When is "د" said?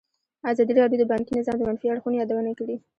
1.01-1.05, 1.57-1.63